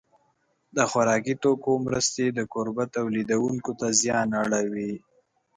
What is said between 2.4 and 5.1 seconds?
کوربه تولیدوونکو ته زیان اړوي.